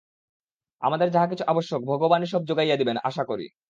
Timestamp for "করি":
3.23-3.45